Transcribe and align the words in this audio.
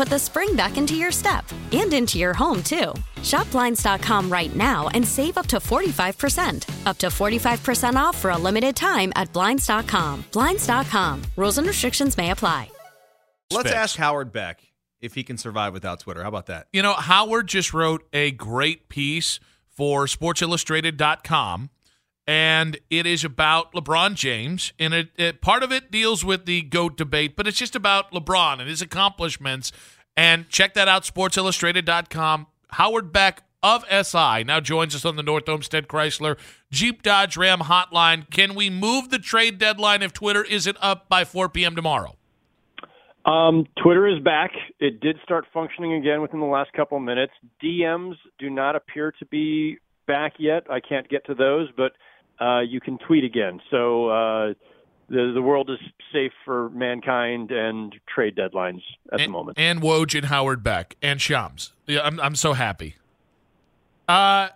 put 0.00 0.08
the 0.08 0.18
spring 0.18 0.56
back 0.56 0.78
into 0.78 0.94
your 0.94 1.12
step 1.12 1.44
and 1.72 1.92
into 1.92 2.18
your 2.18 2.32
home, 2.32 2.62
too. 2.62 2.94
Shop 3.22 3.50
Blinds.com 3.50 4.32
right 4.32 4.56
now 4.56 4.88
and 4.94 5.06
save 5.06 5.36
up 5.36 5.46
to 5.48 5.58
45%. 5.58 6.86
Up 6.86 6.96
to 6.96 7.08
45% 7.08 7.96
off 7.96 8.16
for 8.16 8.30
a 8.30 8.38
limited 8.38 8.74
time 8.74 9.12
at 9.14 9.30
Blinds.com. 9.34 10.24
Blinds.com. 10.32 11.22
Rules 11.36 11.58
and 11.58 11.66
restrictions 11.66 12.16
may 12.16 12.30
apply. 12.30 12.70
Let's 13.52 13.72
ask 13.72 13.98
Howard 13.98 14.32
Beck 14.32 14.62
if 15.02 15.14
he 15.14 15.22
can 15.22 15.36
survive 15.36 15.74
without 15.74 16.00
Twitter. 16.00 16.22
How 16.22 16.28
about 16.28 16.46
that? 16.46 16.68
You 16.72 16.80
know, 16.80 16.94
Howard 16.94 17.46
just 17.48 17.74
wrote 17.74 18.02
a 18.14 18.30
great 18.30 18.88
piece 18.88 19.38
for 19.68 20.06
SportsIllustrated.com, 20.06 21.68
and 22.26 22.78
it 22.90 23.06
is 23.06 23.24
about 23.24 23.72
LeBron 23.72 24.14
James. 24.14 24.72
And 24.78 24.94
it, 24.94 25.08
it 25.16 25.40
part 25.40 25.62
of 25.62 25.72
it 25.72 25.90
deals 25.90 26.24
with 26.24 26.46
the 26.46 26.62
GOAT 26.62 26.96
debate, 26.96 27.36
but 27.36 27.46
it's 27.46 27.58
just 27.58 27.74
about 27.74 28.12
LeBron 28.12 28.60
and 28.60 28.68
his 28.68 28.82
accomplishments. 28.82 29.72
And 30.16 30.48
check 30.48 30.74
that 30.74 30.88
out, 30.88 31.02
SportsIllustrated.com. 31.02 32.46
Howard 32.72 33.12
Beck 33.12 33.42
of 33.62 33.84
SI 33.90 34.44
now 34.44 34.60
joins 34.60 34.94
us 34.94 35.04
on 35.04 35.16
the 35.16 35.22
North 35.22 35.48
Olmsted 35.48 35.88
Chrysler 35.88 36.38
Jeep 36.70 37.02
Dodge 37.02 37.36
Ram 37.36 37.60
hotline. 37.60 38.30
Can 38.30 38.54
we 38.54 38.70
move 38.70 39.10
the 39.10 39.18
trade 39.18 39.58
deadline 39.58 40.02
if 40.02 40.12
Twitter 40.12 40.44
isn't 40.44 40.78
up 40.80 41.08
by 41.08 41.24
4 41.24 41.48
p.m. 41.48 41.76
tomorrow? 41.76 42.16
Um, 43.26 43.66
Twitter 43.82 44.08
is 44.08 44.22
back. 44.22 44.52
It 44.78 45.00
did 45.00 45.16
start 45.22 45.44
functioning 45.52 45.94
again 45.94 46.22
within 46.22 46.40
the 46.40 46.46
last 46.46 46.72
couple 46.72 46.96
of 46.96 47.04
minutes. 47.04 47.32
DMs 47.62 48.14
do 48.38 48.48
not 48.48 48.76
appear 48.76 49.12
to 49.18 49.26
be 49.26 49.78
back 50.06 50.34
yet. 50.38 50.64
I 50.70 50.80
can't 50.80 51.08
get 51.08 51.26
to 51.26 51.34
those, 51.34 51.68
but 51.76 51.92
uh, 52.40 52.60
you 52.60 52.80
can 52.80 52.98
tweet 52.98 53.24
again. 53.24 53.60
So 53.70 54.08
uh, 54.08 54.54
the 55.10 55.32
the 55.34 55.42
world 55.42 55.68
is 55.70 55.78
safe 56.12 56.32
for 56.44 56.70
mankind 56.70 57.50
and 57.50 57.94
trade 58.12 58.36
deadlines 58.36 58.82
at 59.12 59.20
and, 59.20 59.28
the 59.28 59.32
moment. 59.32 59.58
And 59.58 59.82
Woj 59.82 60.16
and 60.16 60.26
Howard 60.26 60.62
Beck 60.62 60.96
and 61.02 61.20
Shams. 61.20 61.72
Yeah, 61.86 62.02
I'm 62.02 62.18
I'm 62.20 62.36
so 62.36 62.52
happy. 62.54 62.96
Uh 64.08 64.48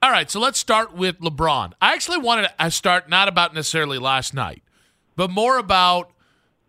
all 0.00 0.10
right, 0.12 0.30
so 0.30 0.38
let's 0.38 0.60
start 0.60 0.94
with 0.94 1.18
LeBron. 1.18 1.72
I 1.82 1.92
actually 1.94 2.18
wanted 2.18 2.50
to 2.56 2.70
start 2.70 3.08
not 3.08 3.26
about 3.26 3.52
necessarily 3.52 3.98
last 3.98 4.32
night, 4.32 4.62
but 5.16 5.28
more 5.28 5.58
about 5.58 6.12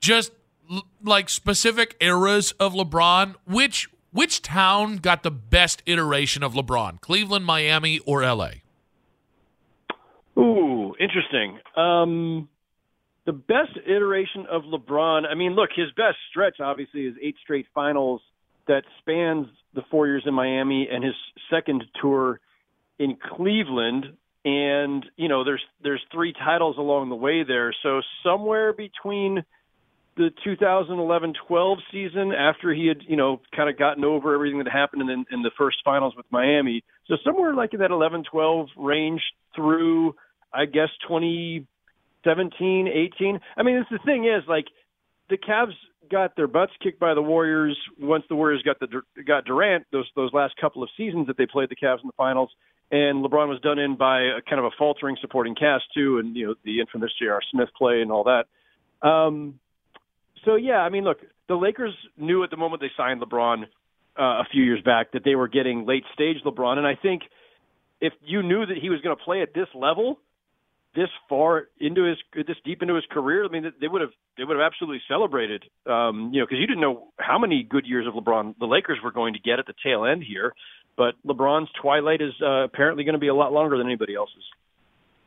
just 0.01 0.31
l- 0.71 0.87
like 1.03 1.29
specific 1.29 1.95
eras 1.99 2.53
of 2.53 2.73
LeBron. 2.73 3.35
Which 3.45 3.87
which 4.11 4.41
town 4.41 4.97
got 4.97 5.21
the 5.21 5.31
best 5.31 5.83
iteration 5.85 6.41
of 6.41 6.53
LeBron? 6.53 7.01
Cleveland, 7.01 7.45
Miami, 7.45 7.99
or 7.99 8.23
LA? 8.23 8.49
Interesting. 10.99 11.59
Um, 11.77 12.49
the 13.25 13.31
best 13.31 13.77
iteration 13.85 14.45
of 14.49 14.63
LeBron. 14.63 15.23
I 15.29 15.35
mean, 15.35 15.53
look, 15.53 15.69
his 15.75 15.87
best 15.95 16.17
stretch 16.29 16.59
obviously 16.59 17.01
is 17.01 17.15
eight 17.21 17.35
straight 17.41 17.67
finals 17.73 18.21
that 18.67 18.83
spans 18.99 19.47
the 19.73 19.81
four 19.89 20.07
years 20.07 20.23
in 20.25 20.33
Miami 20.33 20.87
and 20.91 21.03
his 21.03 21.15
second 21.49 21.83
tour 22.01 22.39
in 22.97 23.15
Cleveland. 23.15 24.05
And 24.43 25.05
you 25.15 25.27
know, 25.27 25.43
there's 25.43 25.63
there's 25.81 26.01
three 26.11 26.33
titles 26.33 26.77
along 26.77 27.09
the 27.09 27.15
way 27.15 27.43
there. 27.43 27.73
So 27.83 28.01
somewhere 28.23 28.73
between 28.73 29.43
the 30.17 30.31
2011-12 30.45 31.77
season, 31.91 32.33
after 32.33 32.73
he 32.73 32.87
had 32.87 32.97
you 33.07 33.15
know 33.15 33.41
kind 33.55 33.69
of 33.69 33.77
gotten 33.77 34.03
over 34.03 34.33
everything 34.33 34.59
that 34.59 34.71
happened 34.71 35.09
in, 35.09 35.25
in 35.31 35.43
the 35.43 35.51
first 35.57 35.77
finals 35.85 36.13
with 36.15 36.25
Miami, 36.29 36.83
so 37.07 37.15
somewhere 37.23 37.53
like 37.53 37.73
in 37.73 37.79
that 37.79 37.91
11-12 37.91 38.67
range 38.77 39.21
through 39.55 40.15
I 40.53 40.65
guess 40.65 40.89
2017, 41.07 42.87
18. 42.87 43.39
I 43.57 43.63
mean, 43.63 43.75
it's 43.77 43.89
the 43.89 43.99
thing 44.05 44.25
is 44.25 44.43
like 44.47 44.65
the 45.29 45.37
Cavs 45.37 45.73
got 46.09 46.35
their 46.35 46.47
butts 46.47 46.71
kicked 46.81 46.99
by 46.99 47.13
the 47.13 47.21
Warriors 47.21 47.77
once 47.99 48.23
the 48.29 48.35
Warriors 48.35 48.63
got 48.63 48.79
the 48.79 49.01
got 49.25 49.45
Durant 49.45 49.85
those 49.91 50.07
those 50.15 50.33
last 50.33 50.55
couple 50.59 50.83
of 50.83 50.89
seasons 50.97 51.27
that 51.27 51.37
they 51.37 51.45
played 51.45 51.69
the 51.69 51.75
Cavs 51.75 52.01
in 52.01 52.07
the 52.07 52.13
finals, 52.17 52.49
and 52.91 53.23
LeBron 53.23 53.47
was 53.47 53.59
done 53.61 53.79
in 53.79 53.95
by 53.95 54.21
a 54.21 54.41
kind 54.47 54.59
of 54.59 54.65
a 54.65 54.71
faltering 54.77 55.17
supporting 55.21 55.55
cast 55.55 55.85
too, 55.93 56.17
and 56.17 56.35
you 56.35 56.47
know 56.47 56.55
the 56.65 56.79
infamous 56.79 57.11
J.R. 57.21 57.41
Smith 57.51 57.69
play 57.77 58.01
and 58.01 58.11
all 58.11 58.23
that. 58.23 59.07
Um, 59.07 59.59
so 60.45 60.55
yeah, 60.55 60.79
I 60.79 60.89
mean, 60.89 61.03
look, 61.03 61.19
the 61.47 61.55
Lakers 61.55 61.93
knew 62.17 62.43
at 62.43 62.49
the 62.49 62.57
moment 62.57 62.81
they 62.81 62.91
signed 62.97 63.21
LeBron 63.21 63.63
uh, 64.19 64.23
a 64.23 64.45
few 64.51 64.63
years 64.63 64.81
back 64.83 65.11
that 65.13 65.23
they 65.23 65.35
were 65.35 65.47
getting 65.47 65.85
late 65.85 66.03
stage 66.13 66.37
LeBron, 66.45 66.77
and 66.77 66.87
I 66.87 66.95
think 66.95 67.23
if 68.01 68.13
you 68.25 68.41
knew 68.41 68.65
that 68.65 68.77
he 68.81 68.89
was 68.89 69.01
going 69.01 69.15
to 69.15 69.23
play 69.23 69.41
at 69.41 69.53
this 69.53 69.67
level 69.75 70.19
this 70.99 71.09
far 71.29 71.69
into 71.79 72.03
his 72.03 72.17
this 72.35 72.57
deep 72.65 72.81
into 72.81 72.95
his 72.95 73.05
career, 73.09 73.45
I 73.45 73.47
mean, 73.47 73.71
they 73.79 73.87
would 73.87 74.01
have 74.01 74.11
they 74.37 74.43
would 74.43 74.57
have 74.57 74.65
absolutely 74.65 75.01
celebrated, 75.07 75.63
um, 75.85 76.31
you 76.33 76.39
know, 76.39 76.45
because 76.45 76.59
you 76.59 76.67
didn't 76.67 76.81
know 76.81 77.07
how 77.17 77.39
many 77.39 77.63
good 77.63 77.85
years 77.85 78.05
of 78.05 78.13
LeBron 78.13 78.55
the 78.59 78.65
Lakers 78.65 78.99
were 79.03 79.11
going 79.11 79.33
to 79.33 79.39
get 79.39 79.59
at 79.59 79.65
the 79.65 79.73
tail 79.83 80.05
end 80.05 80.23
here. 80.23 80.53
But 80.97 81.15
LeBron's 81.25 81.69
twilight 81.81 82.21
is 82.21 82.33
uh, 82.41 82.63
apparently 82.63 83.05
going 83.05 83.13
to 83.13 83.19
be 83.19 83.29
a 83.29 83.33
lot 83.33 83.53
longer 83.53 83.77
than 83.77 83.87
anybody 83.87 84.15
else's. 84.15 84.43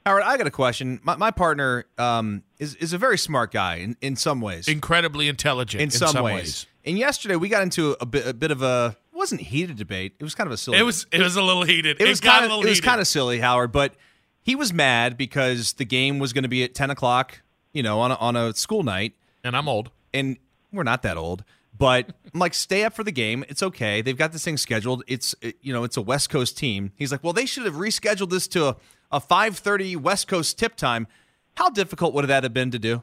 Howard, 0.05 0.25
I 0.25 0.37
got 0.37 0.47
a 0.47 0.51
question. 0.51 1.01
My, 1.03 1.17
my 1.17 1.31
partner 1.31 1.87
um, 1.97 2.43
is 2.59 2.75
is 2.77 2.93
a 2.93 2.99
very 2.99 3.17
smart 3.17 3.53
guy 3.53 3.77
in, 3.77 3.97
in 4.01 4.17
some 4.17 4.41
ways, 4.41 4.69
incredibly 4.69 5.29
intelligent 5.29 5.81
in, 5.81 5.87
in 5.87 5.91
some, 5.91 6.09
some 6.09 6.25
ways. 6.25 6.35
ways. 6.35 6.67
And 6.85 6.99
yesterday 6.99 7.37
we 7.37 7.49
got 7.49 7.63
into 7.63 7.97
a 8.01 8.07
bit 8.07 8.27
a 8.27 8.35
bit 8.35 8.51
of 8.51 8.63
a 8.63 8.97
it 9.13 9.17
wasn't 9.17 9.41
heated 9.41 9.77
debate. 9.77 10.15
It 10.19 10.25
was 10.25 10.35
kind 10.35 10.49
of 10.49 10.53
a 10.53 10.57
silly. 10.57 10.79
It 10.79 10.83
was 10.83 11.07
it 11.13 11.21
was 11.21 11.37
a 11.37 11.43
little 11.43 11.63
heated. 11.65 12.01
It 12.01 12.09
was 12.09 12.21
got 12.21 12.41
kind 12.41 12.43
a 12.43 12.47
of 12.47 12.51
little 12.51 12.67
it 12.67 12.71
was 12.71 12.81
kind 12.81 13.01
of 13.01 13.07
silly, 13.07 13.39
Howard. 13.39 13.73
But 13.73 13.95
he 14.43 14.55
was 14.55 14.73
mad 14.73 15.17
because 15.17 15.75
the 15.75 15.85
game 15.85 16.19
was 16.19 16.33
going 16.33 16.43
to 16.43 16.49
be 16.49 16.63
at 16.65 16.75
ten 16.75 16.91
o'clock. 16.91 17.41
You 17.73 17.83
know, 17.83 18.01
on 18.01 18.11
a, 18.11 18.15
on 18.17 18.37
a 18.37 18.55
school 18.55 18.83
night. 18.83 19.15
And 19.43 19.57
I'm 19.57 19.67
old. 19.69 19.91
And 20.13 20.37
we're 20.73 20.83
not 20.83 21.03
that 21.03 21.17
old. 21.17 21.43
But 21.77 22.11
I'm 22.33 22.39
like, 22.39 22.55
stay 22.55 22.85
up 22.85 22.93
for 22.93 23.03
the 23.03 23.13
game. 23.13 23.45
It's 23.49 23.63
okay. 23.63 24.03
They've 24.03 24.17
got 24.17 24.33
this 24.33 24.45
thing 24.45 24.57
scheduled. 24.57 25.03
It's 25.07 25.35
you 25.63 25.73
know, 25.73 25.85
it's 25.85 25.97
a 25.97 26.03
West 26.03 26.31
Coast 26.31 26.57
team. 26.57 26.93
He's 26.97 27.11
like, 27.11 27.25
well, 27.25 27.33
they 27.33 27.47
should 27.47 27.65
have 27.65 27.75
rescheduled 27.75 28.31
this 28.31 28.47
to 28.49 28.69
a, 28.69 28.77
a 29.11 29.21
5:30 29.21 29.97
West 29.97 30.29
Coast 30.29 30.59
tip 30.59 30.77
time. 30.77 31.07
How 31.57 31.71
difficult 31.71 32.15
would 32.15 32.27
that 32.27 32.43
have 32.43 32.55
been 32.55 32.71
to 32.71 32.79
do? 32.79 33.03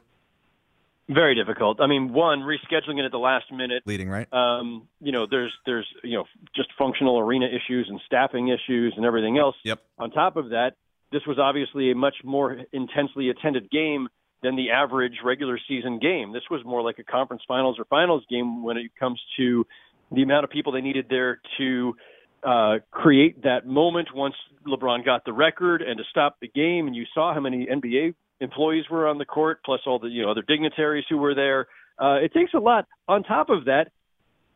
Very 1.08 1.34
difficult. 1.34 1.80
I 1.80 1.88
mean, 1.88 2.12
one 2.12 2.40
rescheduling 2.40 3.00
it 3.00 3.04
at 3.04 3.10
the 3.10 3.18
last 3.18 3.50
minute. 3.50 3.82
Leading 3.84 4.08
right. 4.08 4.32
Um, 4.32 4.86
you 5.00 5.10
know, 5.10 5.26
there's 5.28 5.52
there's 5.66 5.86
you 6.04 6.16
know 6.16 6.24
just 6.54 6.68
functional 6.78 7.18
arena 7.18 7.46
issues 7.46 7.88
and 7.88 8.00
staffing 8.06 8.48
issues 8.48 8.94
and 8.96 9.04
everything 9.04 9.36
else. 9.36 9.56
Yep. 9.64 9.80
On 9.98 10.12
top 10.12 10.36
of 10.36 10.50
that, 10.50 10.76
this 11.12 11.22
was 11.26 11.38
obviously 11.38 11.90
a 11.90 11.94
much 11.94 12.16
more 12.24 12.58
intensely 12.72 13.30
attended 13.30 13.70
game 13.70 14.08
than 14.42 14.56
the 14.56 14.70
average 14.70 15.18
regular 15.24 15.58
season 15.68 15.98
game. 15.98 16.32
This 16.32 16.42
was 16.50 16.64
more 16.64 16.82
like 16.82 16.98
a 16.98 17.04
conference 17.04 17.42
finals 17.46 17.78
or 17.78 17.84
finals 17.84 18.24
game 18.30 18.62
when 18.62 18.76
it 18.76 18.90
comes 18.98 19.20
to 19.36 19.66
the 20.12 20.22
amount 20.22 20.44
of 20.44 20.50
people 20.50 20.72
they 20.72 20.80
needed 20.80 21.06
there 21.08 21.40
to 21.58 21.96
uh, 22.42 22.78
create 22.90 23.42
that 23.42 23.66
moment 23.66 24.08
once 24.14 24.34
LeBron 24.66 25.04
got 25.04 25.24
the 25.24 25.32
record 25.32 25.82
and 25.82 25.98
to 25.98 26.04
stop 26.10 26.36
the 26.40 26.48
game. 26.48 26.86
And 26.86 26.96
you 26.96 27.04
saw 27.12 27.34
how 27.34 27.40
many 27.40 27.66
NBA 27.66 28.14
employees 28.40 28.84
were 28.90 29.06
on 29.06 29.18
the 29.18 29.24
court, 29.24 29.60
plus 29.64 29.80
all 29.86 29.98
the 29.98 30.08
you 30.08 30.22
know 30.22 30.30
other 30.30 30.42
dignitaries 30.42 31.04
who 31.08 31.18
were 31.18 31.34
there. 31.34 31.68
Uh, 32.00 32.14
it 32.14 32.32
takes 32.32 32.54
a 32.54 32.58
lot. 32.58 32.86
On 33.08 33.22
top 33.22 33.50
of 33.50 33.66
that, 33.66 33.90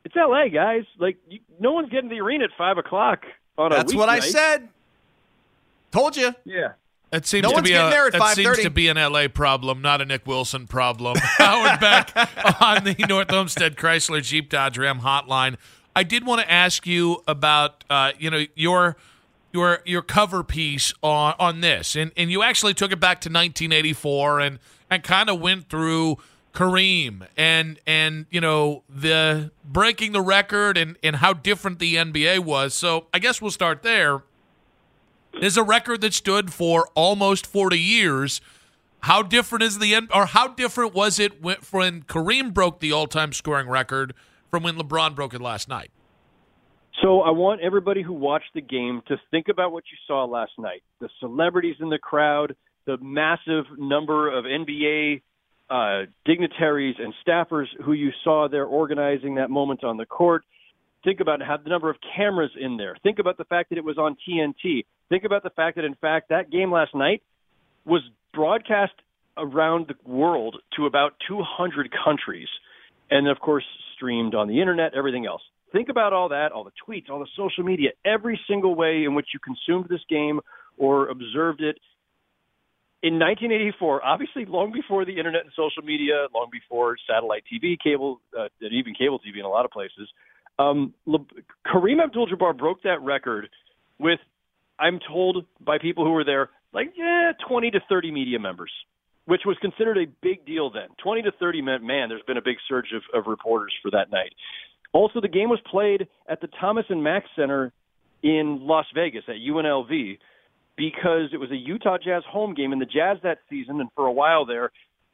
it's 0.04 0.16
L.A., 0.16 0.48
guys. 0.48 0.84
Like 0.98 1.18
you, 1.28 1.40
no 1.60 1.72
one's 1.72 1.90
getting 1.90 2.08
to 2.08 2.14
the 2.14 2.20
arena 2.20 2.44
at 2.44 2.50
five 2.56 2.78
o'clock 2.78 3.24
on 3.58 3.72
a. 3.72 3.76
That's 3.76 3.94
what 3.94 4.08
I 4.08 4.20
said. 4.20 4.68
Told 5.94 6.16
you. 6.16 6.34
Yeah. 6.44 6.72
It 7.12 7.24
seems 7.24 7.44
No 7.44 7.50
to 7.50 7.54
one's 7.54 7.68
be 7.68 7.70
getting 7.70 7.86
a 7.86 7.90
there 7.90 8.06
at 8.08 8.14
it 8.16 8.34
seems 8.34 8.58
to 8.58 8.70
be 8.70 8.88
an 8.88 8.96
LA 8.96 9.28
problem, 9.28 9.80
not 9.80 10.00
a 10.00 10.04
Nick 10.04 10.26
Wilson 10.26 10.66
problem. 10.66 11.16
Howard 11.20 11.78
Beck 11.78 12.10
on 12.60 12.82
the 12.82 12.94
North 13.08 13.30
Olmsted 13.30 13.76
Chrysler 13.76 14.20
Jeep 14.20 14.50
Dodge 14.50 14.76
Ram 14.76 15.02
hotline. 15.02 15.56
I 15.94 16.02
did 16.02 16.26
want 16.26 16.40
to 16.40 16.50
ask 16.50 16.84
you 16.84 17.22
about 17.28 17.84
uh, 17.88 18.10
you 18.18 18.28
know 18.28 18.44
your 18.56 18.96
your 19.52 19.82
your 19.84 20.02
cover 20.02 20.42
piece 20.42 20.92
on 21.00 21.34
on 21.38 21.60
this, 21.60 21.94
and 21.94 22.10
and 22.16 22.28
you 22.32 22.42
actually 22.42 22.74
took 22.74 22.90
it 22.90 22.98
back 22.98 23.20
to 23.20 23.28
1984 23.28 24.40
and 24.40 24.58
and 24.90 25.04
kind 25.04 25.30
of 25.30 25.40
went 25.40 25.68
through 25.68 26.18
Kareem 26.52 27.28
and 27.36 27.78
and 27.86 28.26
you 28.30 28.40
know 28.40 28.82
the 28.88 29.52
breaking 29.64 30.10
the 30.10 30.22
record 30.22 30.76
and 30.76 30.96
and 31.04 31.14
how 31.14 31.32
different 31.32 31.78
the 31.78 31.94
NBA 31.94 32.40
was. 32.40 32.74
So 32.74 33.06
I 33.14 33.20
guess 33.20 33.40
we'll 33.40 33.52
start 33.52 33.84
there 33.84 34.24
is 35.40 35.56
a 35.56 35.62
record 35.62 36.00
that 36.02 36.14
stood 36.14 36.52
for 36.52 36.88
almost 36.94 37.46
40 37.46 37.78
years. 37.78 38.40
How 39.00 39.22
different 39.22 39.62
is 39.62 39.78
the 39.78 39.94
end, 39.94 40.08
or 40.14 40.26
how 40.26 40.48
different 40.48 40.94
was 40.94 41.18
it 41.18 41.42
when, 41.42 41.56
when 41.70 42.02
Kareem 42.02 42.54
broke 42.54 42.80
the 42.80 42.92
all-time 42.92 43.32
scoring 43.32 43.68
record 43.68 44.14
from 44.50 44.62
when 44.62 44.76
LeBron 44.76 45.14
broke 45.14 45.34
it 45.34 45.40
last 45.40 45.68
night? 45.68 45.90
So 47.02 47.20
I 47.20 47.30
want 47.30 47.60
everybody 47.60 48.02
who 48.02 48.12
watched 48.12 48.54
the 48.54 48.62
game 48.62 49.02
to 49.08 49.16
think 49.30 49.48
about 49.48 49.72
what 49.72 49.84
you 49.90 49.98
saw 50.06 50.24
last 50.24 50.52
night. 50.58 50.82
The 51.00 51.10
celebrities 51.20 51.76
in 51.80 51.90
the 51.90 51.98
crowd, 51.98 52.56
the 52.86 52.96
massive 52.98 53.64
number 53.76 54.30
of 54.36 54.44
NBA 54.44 55.20
uh, 55.68 56.02
dignitaries 56.24 56.96
and 56.98 57.12
staffers 57.26 57.66
who 57.84 57.92
you 57.92 58.10
saw 58.22 58.48
there 58.48 58.64
organizing 58.64 59.34
that 59.36 59.50
moment 59.50 59.82
on 59.82 59.96
the 59.96 60.06
court. 60.06 60.44
Think 61.04 61.20
about 61.20 61.42
how 61.42 61.58
the 61.58 61.68
number 61.68 61.90
of 61.90 61.96
cameras 62.16 62.50
in 62.58 62.78
there. 62.78 62.96
Think 63.02 63.18
about 63.18 63.36
the 63.36 63.44
fact 63.44 63.68
that 63.70 63.78
it 63.78 63.84
was 63.84 63.98
on 63.98 64.16
TNT. 64.26 64.86
Think 65.10 65.24
about 65.24 65.42
the 65.42 65.50
fact 65.50 65.76
that, 65.76 65.84
in 65.84 65.94
fact, 65.94 66.30
that 66.30 66.50
game 66.50 66.72
last 66.72 66.94
night 66.94 67.22
was 67.84 68.00
broadcast 68.32 68.94
around 69.36 69.88
the 69.88 70.10
world 70.10 70.56
to 70.76 70.86
about 70.86 71.12
200 71.28 71.90
countries, 72.04 72.48
and 73.10 73.28
of 73.28 73.38
course, 73.40 73.64
streamed 73.94 74.34
on 74.34 74.48
the 74.48 74.60
internet, 74.60 74.94
everything 74.94 75.26
else. 75.26 75.42
Think 75.72 75.88
about 75.88 76.12
all 76.12 76.28
that, 76.30 76.52
all 76.52 76.64
the 76.64 76.72
tweets, 76.88 77.10
all 77.10 77.18
the 77.18 77.28
social 77.36 77.64
media, 77.64 77.90
every 78.04 78.40
single 78.48 78.74
way 78.74 79.04
in 79.04 79.14
which 79.14 79.26
you 79.34 79.40
consumed 79.40 79.86
this 79.90 80.02
game 80.08 80.40
or 80.78 81.08
observed 81.08 81.60
it. 81.60 81.76
In 83.02 83.18
1984, 83.18 84.02
obviously 84.02 84.46
long 84.46 84.72
before 84.72 85.04
the 85.04 85.18
internet 85.18 85.42
and 85.42 85.50
social 85.54 85.82
media, 85.82 86.26
long 86.32 86.48
before 86.50 86.96
satellite 87.06 87.42
TV, 87.52 87.76
cable, 87.82 88.20
uh, 88.38 88.48
and 88.62 88.72
even 88.72 88.94
cable 88.94 89.18
TV 89.18 89.40
in 89.40 89.44
a 89.44 89.48
lot 89.48 89.66
of 89.66 89.70
places, 89.72 90.08
um, 90.58 90.94
Le- 91.06 91.26
Kareem 91.66 92.02
Abdul-Jabbar 92.02 92.56
broke 92.56 92.82
that 92.82 93.02
record 93.02 93.48
with, 93.98 94.20
I'm 94.78 95.00
told 95.06 95.46
by 95.60 95.78
people 95.78 96.04
who 96.04 96.12
were 96.12 96.24
there, 96.24 96.50
like 96.72 96.92
yeah, 96.96 97.32
20 97.48 97.70
to 97.72 97.80
30 97.88 98.10
media 98.10 98.38
members, 98.38 98.70
which 99.26 99.42
was 99.46 99.56
considered 99.60 99.98
a 99.98 100.06
big 100.22 100.44
deal 100.44 100.70
then. 100.70 100.88
20 101.02 101.22
to 101.22 101.32
30 101.38 101.62
meant, 101.62 101.82
man, 101.82 102.08
there's 102.08 102.22
been 102.26 102.36
a 102.36 102.42
big 102.42 102.56
surge 102.68 102.88
of, 102.94 103.02
of 103.18 103.26
reporters 103.26 103.72
for 103.82 103.90
that 103.92 104.10
night. 104.10 104.34
Also, 104.92 105.20
the 105.20 105.28
game 105.28 105.48
was 105.48 105.60
played 105.70 106.06
at 106.28 106.40
the 106.40 106.48
Thomas 106.60 106.84
and 106.88 107.02
Mack 107.02 107.24
Center 107.36 107.72
in 108.22 108.60
Las 108.62 108.86
Vegas 108.94 109.24
at 109.28 109.34
UNLV 109.36 110.18
because 110.76 111.30
it 111.32 111.36
was 111.38 111.50
a 111.50 111.56
Utah 111.56 111.98
Jazz 111.98 112.22
home 112.28 112.54
game, 112.54 112.72
and 112.72 112.80
the 112.80 112.86
Jazz 112.86 113.18
that 113.22 113.38
season 113.50 113.80
and 113.80 113.88
for 113.94 114.06
a 114.06 114.12
while 114.12 114.46
there 114.46 114.70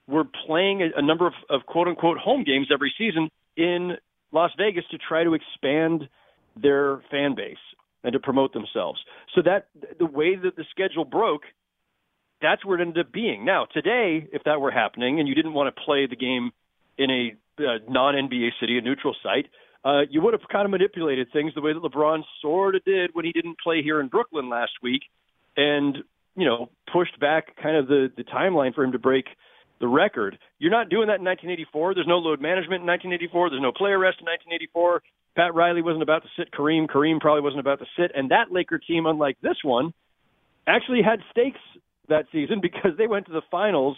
were 0.06 0.24
playing 0.46 0.82
a, 0.82 0.98
a 0.98 1.02
number 1.02 1.26
of, 1.26 1.34
of 1.48 1.66
quote 1.66 1.88
unquote 1.88 2.18
home 2.18 2.44
games 2.44 2.68
every 2.72 2.92
season 2.96 3.30
in 3.56 3.96
Las 4.32 4.50
Vegas 4.56 4.84
to 4.90 4.98
try 4.98 5.24
to 5.24 5.34
expand 5.34 6.08
their 6.60 7.02
fan 7.10 7.34
base 7.34 7.56
and 8.02 8.12
to 8.12 8.18
promote 8.18 8.52
themselves. 8.52 9.00
So 9.34 9.42
that 9.42 9.68
the 9.98 10.06
way 10.06 10.36
that 10.36 10.56
the 10.56 10.64
schedule 10.70 11.04
broke, 11.04 11.42
that's 12.40 12.64
where 12.64 12.78
it 12.78 12.82
ended 12.82 13.06
up 13.06 13.12
being. 13.12 13.44
Now 13.44 13.66
today, 13.72 14.26
if 14.32 14.44
that 14.44 14.60
were 14.60 14.70
happening 14.70 15.20
and 15.20 15.28
you 15.28 15.34
didn't 15.34 15.52
want 15.52 15.74
to 15.74 15.82
play 15.82 16.06
the 16.06 16.16
game 16.16 16.52
in 16.98 17.10
a 17.10 17.62
uh, 17.62 17.78
non 17.88 18.14
NBA 18.14 18.50
city, 18.60 18.78
a 18.78 18.80
neutral 18.80 19.14
site, 19.22 19.46
uh, 19.84 20.02
you 20.10 20.20
would 20.20 20.34
have 20.34 20.42
kind 20.50 20.64
of 20.64 20.70
manipulated 20.70 21.28
things 21.32 21.52
the 21.54 21.60
way 21.60 21.72
that 21.72 21.82
LeBron 21.82 22.22
sort 22.40 22.74
of 22.74 22.84
did 22.84 23.10
when 23.12 23.24
he 23.24 23.32
didn't 23.32 23.58
play 23.62 23.82
here 23.82 24.00
in 24.00 24.08
Brooklyn 24.08 24.48
last 24.48 24.72
week, 24.82 25.02
and 25.56 25.98
you 26.36 26.46
know 26.46 26.70
pushed 26.92 27.18
back 27.20 27.56
kind 27.62 27.76
of 27.76 27.86
the 27.86 28.10
the 28.16 28.24
timeline 28.24 28.74
for 28.74 28.84
him 28.84 28.92
to 28.92 28.98
break 28.98 29.26
the 29.80 29.88
record. 29.88 30.38
You're 30.58 30.70
not 30.70 30.88
doing 30.88 31.08
that 31.08 31.18
in 31.18 31.24
1984. 31.24 31.94
There's 31.94 32.06
no 32.06 32.18
load 32.18 32.40
management 32.40 32.82
in 32.82 32.86
1984. 32.86 33.50
There's 33.50 33.62
no 33.62 33.72
play 33.72 33.90
arrest 33.90 34.20
in 34.20 34.28
1984. 34.28 35.02
Pat 35.36 35.54
Riley 35.54 35.82
wasn't 35.82 36.02
about 36.02 36.22
to 36.22 36.28
sit 36.36 36.52
Kareem. 36.52 36.86
Kareem 36.86 37.20
probably 37.20 37.42
wasn't 37.42 37.60
about 37.60 37.78
to 37.78 37.86
sit. 37.96 38.12
And 38.14 38.30
that 38.30 38.52
Laker 38.52 38.78
team, 38.78 39.06
unlike 39.06 39.38
this 39.40 39.56
one, 39.64 39.92
actually 40.66 41.02
had 41.02 41.20
stakes 41.30 41.60
that 42.08 42.26
season 42.32 42.60
because 42.62 42.92
they 42.98 43.06
went 43.06 43.26
to 43.26 43.32
the 43.32 43.42
finals, 43.50 43.96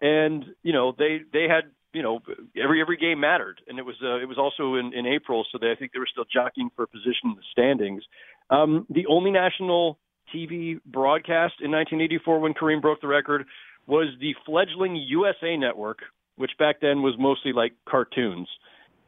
and 0.00 0.44
you 0.62 0.72
know 0.72 0.92
they 0.96 1.20
they 1.32 1.46
had 1.48 1.70
you 1.92 2.02
know 2.02 2.20
every 2.60 2.80
every 2.80 2.96
game 2.96 3.20
mattered, 3.20 3.60
and 3.68 3.78
it 3.78 3.84
was 3.84 3.96
uh, 4.02 4.16
it 4.16 4.26
was 4.26 4.38
also 4.38 4.74
in, 4.74 4.92
in 4.94 5.06
April, 5.06 5.46
so 5.52 5.58
they, 5.60 5.70
I 5.70 5.74
think 5.74 5.92
they 5.92 5.98
were 5.98 6.08
still 6.10 6.26
jockeying 6.32 6.70
for 6.74 6.86
position 6.86 7.30
in 7.30 7.34
the 7.36 7.46
standings. 7.52 8.02
Um, 8.48 8.86
the 8.90 9.06
only 9.06 9.30
national 9.30 9.98
TV 10.34 10.80
broadcast 10.86 11.54
in 11.60 11.70
1984 11.70 12.38
when 12.38 12.54
Kareem 12.54 12.80
broke 12.80 13.00
the 13.00 13.08
record 13.08 13.46
was 13.86 14.08
the 14.20 14.34
fledgling 14.46 14.96
USA 14.96 15.56
Network, 15.56 15.98
which 16.36 16.52
back 16.58 16.80
then 16.80 17.02
was 17.02 17.14
mostly 17.18 17.52
like 17.52 17.72
cartoons 17.88 18.48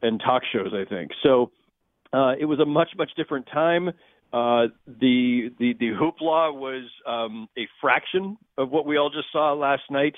and 0.01 0.19
talk 0.19 0.43
shows, 0.51 0.73
I 0.73 0.87
think. 0.87 1.11
So 1.23 1.51
uh, 2.11 2.33
it 2.39 2.45
was 2.45 2.59
a 2.59 2.65
much 2.65 2.89
much 2.97 3.11
different 3.15 3.47
time. 3.47 3.89
Uh, 4.31 4.67
the 4.87 5.51
the 5.59 5.73
the 5.79 5.91
hoopla 5.91 6.53
was 6.53 6.89
um, 7.07 7.47
a 7.57 7.67
fraction 7.79 8.37
of 8.57 8.71
what 8.71 8.85
we 8.85 8.97
all 8.97 9.09
just 9.09 9.31
saw 9.31 9.53
last 9.53 9.83
night. 9.89 10.15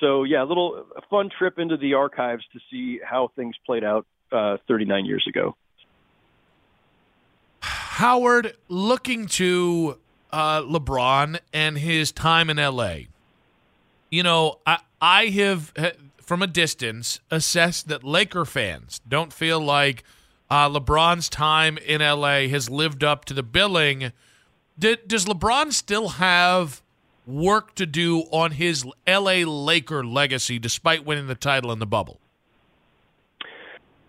So 0.00 0.24
yeah, 0.24 0.42
a 0.42 0.44
little 0.44 0.86
fun 1.10 1.30
trip 1.36 1.58
into 1.58 1.76
the 1.76 1.94
archives 1.94 2.42
to 2.52 2.60
see 2.70 3.00
how 3.04 3.30
things 3.36 3.54
played 3.66 3.84
out 3.84 4.06
uh, 4.32 4.56
39 4.66 5.04
years 5.04 5.26
ago. 5.28 5.56
Howard 7.62 8.54
looking 8.68 9.26
to 9.26 9.98
uh, 10.32 10.62
LeBron 10.62 11.38
and 11.52 11.76
his 11.76 12.12
time 12.12 12.48
in 12.48 12.56
LA. 12.56 13.00
You 14.10 14.22
know, 14.22 14.58
I 14.66 14.78
I 15.00 15.26
have 15.26 15.72
from 16.20 16.42
a 16.42 16.46
distance 16.46 17.20
assessed 17.30 17.88
that 17.88 18.04
Laker 18.04 18.44
fans 18.44 19.00
don't 19.08 19.32
feel 19.32 19.60
like 19.60 20.04
uh, 20.50 20.68
LeBron's 20.68 21.28
time 21.28 21.78
in 21.78 22.00
LA 22.00 22.48
has 22.48 22.68
lived 22.68 23.04
up 23.04 23.24
to 23.26 23.34
the 23.34 23.42
billing. 23.42 24.12
Did, 24.78 25.06
does 25.06 25.26
LeBron 25.26 25.72
still 25.72 26.08
have 26.08 26.82
work 27.26 27.74
to 27.76 27.86
do 27.86 28.20
on 28.32 28.52
his 28.52 28.84
LA 29.06 29.44
Laker 29.44 30.04
legacy 30.04 30.58
despite 30.58 31.04
winning 31.04 31.28
the 31.28 31.34
title 31.34 31.70
in 31.70 31.78
the 31.78 31.86
bubble? 31.86 32.18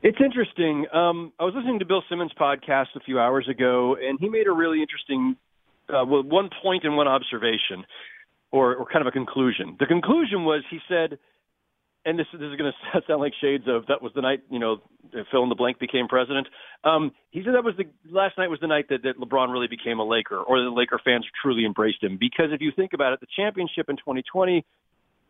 It's 0.03 0.17
interesting. 0.19 0.87
Um, 0.91 1.31
I 1.39 1.43
was 1.43 1.53
listening 1.53 1.77
to 1.79 1.85
Bill 1.85 2.03
Simmons' 2.09 2.31
podcast 2.39 2.87
a 2.95 2.99
few 3.01 3.19
hours 3.19 3.47
ago, 3.47 3.95
and 4.01 4.19
he 4.19 4.29
made 4.29 4.47
a 4.47 4.51
really 4.51 4.81
interesting, 4.81 5.35
uh, 5.89 6.03
well, 6.05 6.23
one 6.23 6.49
point 6.63 6.85
and 6.85 6.97
one 6.97 7.07
observation, 7.07 7.85
or, 8.51 8.75
or 8.75 8.85
kind 8.85 9.01
of 9.01 9.07
a 9.07 9.11
conclusion. 9.11 9.77
The 9.79 9.85
conclusion 9.85 10.43
was 10.43 10.63
he 10.69 10.79
said, 10.87 11.17
and 12.05 12.17
this, 12.17 12.25
this 12.33 12.41
is 12.41 12.57
going 12.57 12.71
to 12.93 13.01
sound 13.07 13.21
like 13.21 13.33
shades 13.41 13.65
of 13.67 13.87
that 13.87 14.01
was 14.01 14.11
the 14.15 14.21
night 14.21 14.41
you 14.49 14.59
know 14.59 14.77
fill 15.31 15.43
in 15.43 15.49
the 15.49 15.55
blank 15.55 15.79
became 15.79 16.07
president. 16.07 16.47
Um, 16.83 17.11
he 17.31 17.41
said 17.43 17.53
that 17.53 17.63
was 17.63 17.75
the 17.77 17.85
last 18.11 18.37
night 18.37 18.49
was 18.49 18.59
the 18.59 18.67
night 18.67 18.85
that, 18.89 19.03
that 19.03 19.19
LeBron 19.19 19.51
really 19.51 19.67
became 19.67 19.99
a 19.99 20.05
Laker, 20.07 20.37
or 20.37 20.61
the 20.61 20.69
Laker 20.69 20.99
fans 21.03 21.25
truly 21.41 21.65
embraced 21.65 22.03
him. 22.03 22.17
Because 22.19 22.47
if 22.51 22.61
you 22.61 22.71
think 22.75 22.93
about 22.93 23.13
it, 23.13 23.19
the 23.19 23.27
championship 23.35 23.89
in 23.89 23.97
2020 23.97 24.65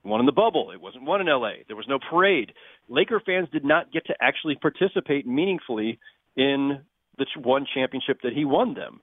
won 0.04 0.20
in 0.20 0.26
the 0.26 0.32
bubble. 0.32 0.72
It 0.72 0.82
wasn't 0.82 1.04
won 1.04 1.22
in 1.22 1.28
LA. 1.28 1.64
There 1.68 1.76
was 1.76 1.86
no 1.88 2.00
parade. 2.00 2.54
Laker 2.90 3.22
fans 3.24 3.48
did 3.52 3.64
not 3.64 3.92
get 3.92 4.06
to 4.08 4.14
actually 4.20 4.56
participate 4.56 5.28
meaningfully 5.28 6.00
in 6.36 6.82
the 7.18 7.26
one 7.42 7.66
championship 7.72 8.20
that 8.24 8.34
he 8.34 8.46
won 8.46 8.74
them. 8.74 9.02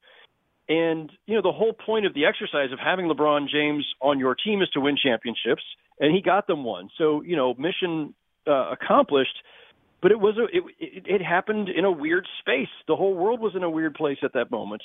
And 0.68 1.10
you 1.26 1.34
know 1.34 1.42
the 1.42 1.52
whole 1.52 1.72
point 1.72 2.06
of 2.06 2.14
the 2.14 2.26
exercise 2.26 2.72
of 2.72 2.78
having 2.78 3.06
LeBron 3.06 3.48
James 3.48 3.86
on 4.00 4.18
your 4.18 4.34
team 4.34 4.60
is 4.60 4.68
to 4.70 4.80
win 4.80 4.96
championships, 5.02 5.62
and 5.98 6.14
he 6.14 6.20
got 6.20 6.46
them 6.46 6.64
one. 6.64 6.90
So 6.98 7.22
you 7.22 7.36
know 7.36 7.54
mission 7.54 8.14
uh, 8.46 8.72
accomplished. 8.72 9.36
But 10.00 10.12
it 10.12 10.20
was 10.20 10.36
a, 10.38 10.44
it, 10.56 10.62
it 10.78 11.02
it 11.06 11.22
happened 11.24 11.68
in 11.68 11.84
a 11.84 11.90
weird 11.90 12.26
space. 12.40 12.68
The 12.86 12.94
whole 12.94 13.14
world 13.14 13.40
was 13.40 13.54
in 13.56 13.64
a 13.64 13.70
weird 13.70 13.94
place 13.94 14.18
at 14.22 14.34
that 14.34 14.50
moment, 14.50 14.82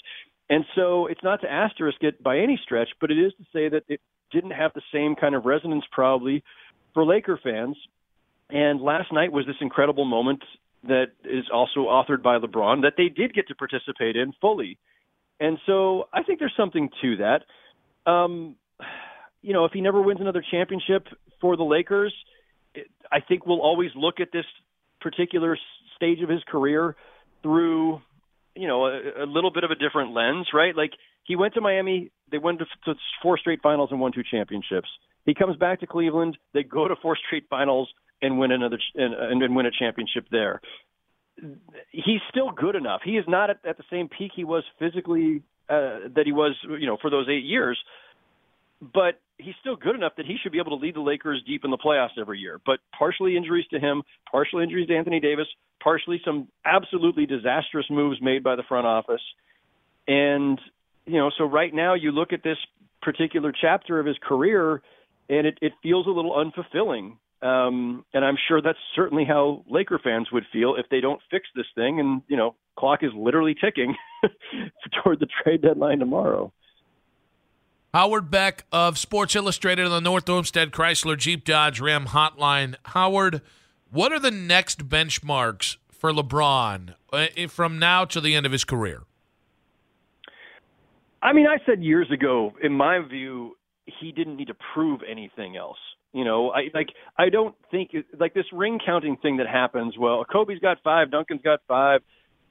and 0.50 0.66
so 0.76 1.08
it's 1.08 1.22
not 1.24 1.42
to 1.42 1.52
asterisk 1.52 1.98
it 2.02 2.24
by 2.24 2.40
any 2.40 2.60
stretch, 2.64 2.90
but 3.00 3.12
it 3.12 3.20
is 3.20 3.34
to 3.34 3.44
say 3.54 3.70
that 3.70 3.84
it 3.88 4.00
didn't 4.32 4.52
have 4.52 4.72
the 4.74 4.82
same 4.92 5.16
kind 5.16 5.36
of 5.36 5.46
resonance 5.46 5.86
probably 5.92 6.44
for 6.94 7.06
Laker 7.06 7.40
fans. 7.42 7.78
And 8.50 8.82
last 8.82 9.12
night 9.12 9.32
was 9.32 9.46
this 9.46 9.56
incredible 9.62 10.06
moment 10.06 10.44
that 10.84 11.08
is 11.24 11.46
also 11.54 11.82
authored 11.82 12.22
by 12.22 12.38
LeBron 12.40 12.82
that 12.82 12.94
they 12.98 13.08
did 13.08 13.34
get 13.34 13.48
to 13.48 13.56
participate 13.56 14.16
in 14.16 14.34
fully. 14.42 14.78
And 15.40 15.58
so 15.66 16.08
I 16.14 16.24
think 16.24 16.40
there's 16.40 16.54
something 16.58 16.90
to 17.02 17.18
that. 17.18 18.10
Um, 18.10 18.56
you 19.42 19.54
know, 19.54 19.66
if 19.66 19.72
he 19.74 19.82
never 19.82 20.02
wins 20.02 20.22
another 20.22 20.44
championship 20.50 21.08
for 21.42 21.58
the 21.58 21.64
Lakers, 21.64 22.14
I 23.12 23.20
think 23.20 23.46
we'll 23.46 23.62
always 23.62 23.92
look 23.96 24.20
at 24.20 24.30
this 24.32 24.46
particular 25.02 25.58
stage 25.96 26.22
of 26.22 26.30
his 26.30 26.42
career 26.48 26.96
through, 27.42 28.02
you 28.56 28.68
know, 28.68 28.86
a, 28.86 29.24
a 29.24 29.28
little 29.28 29.52
bit 29.52 29.64
of 29.64 29.72
a 29.72 29.76
different 29.76 30.14
lens, 30.14 30.48
right? 30.54 30.76
Like 30.76 30.92
he 31.26 31.36
went 31.36 31.54
to 31.56 31.62
Miami, 31.62 32.12
they 32.32 32.38
went 32.38 32.60
to, 32.60 32.66
to 32.86 32.98
four 33.22 33.38
straight 33.38 33.62
finals 33.62 33.90
and 33.92 34.00
won 34.00 34.12
two 34.14 34.24
championships. 34.30 34.88
He 35.26 35.34
comes 35.34 35.58
back 35.58 35.82
to 35.82 35.88
Cleveland, 35.88 36.38
they 36.54 36.64
go 36.64 36.88
to 36.88 36.96
four 37.02 37.18
straight 37.28 37.46
finals 37.50 37.90
and 38.22 38.40
win 38.40 38.52
another 38.52 38.80
and, 38.96 39.14
and 39.14 39.56
win 39.56 39.66
a 39.66 39.72
championship 39.72 40.26
there. 40.32 40.62
He's 41.92 42.22
still 42.30 42.52
good 42.52 42.76
enough. 42.76 43.02
He 43.04 43.18
is 43.18 43.26
not 43.28 43.50
at, 43.50 43.60
at 43.68 43.78
the 43.78 43.84
same 43.90 44.08
peak 44.08 44.32
he 44.36 44.44
was 44.44 44.64
physically 44.80 45.42
uh, 45.70 46.10
that 46.16 46.24
he 46.26 46.32
was, 46.32 46.56
you 46.64 46.86
know, 46.86 46.98
for 47.02 47.10
those 47.10 47.28
eight 47.30 47.44
years. 47.44 47.78
But 48.82 49.20
he's 49.38 49.56
still 49.62 49.76
good 49.76 49.96
enough 49.96 50.14
that 50.18 50.26
he 50.26 50.38
should 50.42 50.52
be 50.52 50.60
able 50.60 50.78
to 50.78 50.84
lead 50.84 50.96
the 50.96 51.02
Lakers 51.02 51.42
deep 51.48 51.64
in 51.64 51.72
the 51.72 51.78
playoffs 51.78 52.20
every 52.20 52.40
year. 52.40 52.60
But 52.66 52.80
partially 52.98 53.38
injuries 53.38 53.66
to 53.72 53.80
him, 53.80 54.04
partially 54.30 54.64
injuries 54.64 54.88
to 54.88 54.96
Anthony 54.96 55.20
Davis, 55.20 55.48
partially 55.82 56.22
some 56.26 56.48
absolutely 56.66 57.26
disastrous 57.26 57.86
moves 57.90 58.22
made 58.22 58.44
by 58.44 58.56
the 58.56 58.64
front 58.64 58.86
office. 58.86 59.22
And, 60.08 60.60
you 61.06 61.18
know, 61.18 61.32
so 61.38 61.46
right 61.46 61.74
now 61.74 61.94
you 61.94 62.12
look 62.12 62.34
at 62.34 62.44
this 62.44 62.58
particular 63.02 63.54
chapter 63.60 64.00
of 64.00 64.06
his 64.06 64.18
career 64.22 64.82
and 65.30 65.48
it, 65.48 65.58
it 65.62 65.74
feels 65.82 66.08
a 66.08 66.10
little 66.10 66.34
unfulfilling. 66.34 67.18
Um, 67.44 68.06
and 68.14 68.24
I'm 68.24 68.38
sure 68.48 68.62
that's 68.62 68.80
certainly 68.96 69.26
how 69.26 69.66
Laker 69.70 70.00
fans 70.02 70.30
would 70.32 70.46
feel 70.54 70.76
if 70.76 70.86
they 70.90 71.02
don't 71.02 71.22
fix 71.30 71.46
this 71.56 71.66
thing. 71.76 72.00
And, 72.00 72.22
you 72.30 72.38
know, 72.38 72.56
clock 72.80 73.04
is 73.04 73.12
literally 73.14 73.54
ticking 73.54 73.96
toward 75.04 75.20
the 75.20 75.28
trade 75.44 75.62
deadline 75.62 76.00
tomorrow. 76.00 76.54
Howard 77.94 78.32
Beck 78.32 78.66
of 78.72 78.98
Sports 78.98 79.36
Illustrated 79.36 79.86
on 79.86 79.92
the 79.92 80.02
North 80.02 80.28
Olmsted 80.30 80.72
Chrysler 80.72 81.18
Jeep 81.18 81.44
Dodge 81.44 81.82
Ram 81.82 82.06
Hotline. 82.08 82.76
Howard, 82.86 83.42
what 83.92 84.14
are 84.14 84.20
the 84.20 84.32
next 84.32 84.88
benchmarks 84.88 85.76
for 85.92 86.12
LeBron 86.12 86.96
uh, 87.12 87.28
from 87.50 87.78
now 87.78 88.06
to 88.06 88.22
the 88.22 88.36
end 88.36 88.46
of 88.46 88.54
his 88.54 88.64
career? 88.64 89.04
I 91.22 91.34
mean, 91.34 91.46
I 91.46 91.58
said 91.66 91.84
years 91.84 92.10
ago, 92.10 92.54
in 92.64 92.74
my 92.74 93.00
view, 93.00 93.58
he 93.86 94.12
didn't 94.14 94.38
need 94.38 94.48
to 94.48 94.56
prove 94.74 95.02
anything 95.10 95.58
else. 95.58 95.78
You 96.14 96.24
know, 96.24 96.52
I 96.52 96.70
like 96.74 96.90
I 97.18 97.30
don't 97.30 97.56
think 97.72 97.92
like 98.20 98.34
this 98.34 98.46
ring 98.54 98.80
counting 98.86 99.18
thing 99.18 99.38
that 99.38 99.48
happens. 99.48 99.96
Well, 99.98 100.24
Kobe's 100.32 100.60
got 100.60 100.78
five, 100.84 101.12
Duncan's 101.12 101.42
got 101.42 101.62
five. 101.68 102.02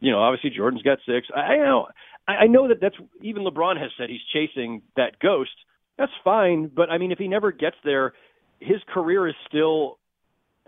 You 0.00 0.10
know, 0.10 0.20
obviously 0.20 0.50
Jordan's 0.50 0.82
got 0.82 0.98
six. 1.06 1.28
I, 1.34 1.40
I 1.40 1.56
know 1.58 1.86
I 2.26 2.46
know 2.46 2.68
that 2.68 2.80
that's 2.80 2.96
even 3.20 3.42
LeBron 3.42 3.80
has 3.80 3.90
said 3.98 4.08
he's 4.10 4.20
chasing 4.32 4.82
that 4.96 5.18
ghost. 5.20 5.50
That's 5.98 6.12
fine, 6.24 6.70
but 6.74 6.90
I 6.90 6.98
mean, 6.98 7.12
if 7.12 7.18
he 7.18 7.28
never 7.28 7.52
gets 7.52 7.76
there, 7.84 8.14
his 8.60 8.78
career 8.92 9.28
is 9.28 9.34
still 9.48 9.98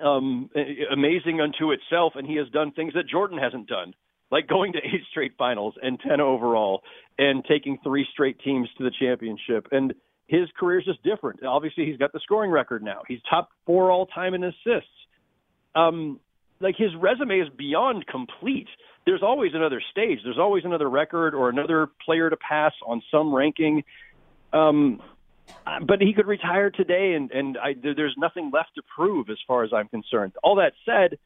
um, 0.02 0.50
amazing 0.92 1.40
unto 1.40 1.72
itself, 1.72 2.14
and 2.16 2.26
he 2.26 2.36
has 2.36 2.48
done 2.50 2.72
things 2.72 2.94
that 2.94 3.08
Jordan 3.08 3.38
hasn't 3.38 3.68
done, 3.68 3.94
like 4.30 4.48
going 4.48 4.72
to 4.72 4.78
eight 4.78 5.02
straight 5.10 5.32
finals 5.38 5.74
and 5.82 5.98
ten 6.00 6.20
overall, 6.20 6.82
and 7.18 7.44
taking 7.44 7.78
three 7.82 8.06
straight 8.12 8.38
teams 8.40 8.68
to 8.78 8.84
the 8.84 8.92
championship. 9.00 9.68
And 9.70 9.94
his 10.26 10.48
career 10.58 10.78
is 10.80 10.84
just 10.84 11.02
different. 11.02 11.44
Obviously, 11.44 11.86
he's 11.86 11.98
got 11.98 12.12
the 12.12 12.20
scoring 12.20 12.50
record 12.50 12.82
now. 12.82 13.02
He's 13.06 13.20
top 13.28 13.50
four 13.66 13.90
all 13.90 14.06
time 14.06 14.34
in 14.34 14.44
assists. 14.44 14.88
Um, 15.74 16.20
like 16.60 16.76
his 16.76 16.94
resume 16.94 17.40
is 17.40 17.48
beyond 17.56 18.06
complete 18.06 18.68
there's 19.06 19.22
always 19.22 19.52
another 19.54 19.82
stage. 19.90 20.20
There's 20.24 20.38
always 20.38 20.64
another 20.64 20.88
record 20.88 21.34
or 21.34 21.48
another 21.48 21.88
player 22.04 22.30
to 22.30 22.36
pass 22.36 22.72
on 22.86 23.02
some 23.10 23.34
ranking. 23.34 23.84
Um, 24.52 25.02
but 25.86 26.00
he 26.00 26.14
could 26.14 26.26
retire 26.26 26.70
today, 26.70 27.14
and 27.14 27.30
and 27.30 27.58
I, 27.58 27.74
there's 27.74 28.14
nothing 28.16 28.50
left 28.52 28.70
to 28.76 28.82
prove 28.96 29.28
as 29.28 29.36
far 29.46 29.62
as 29.62 29.72
I'm 29.74 29.88
concerned. 29.88 30.32
All 30.42 30.56
that 30.56 30.72
said, 30.86 31.18